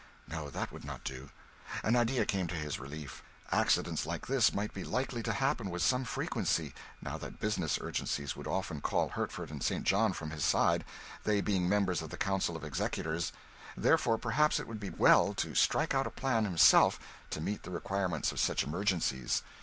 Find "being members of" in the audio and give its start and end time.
11.39-12.09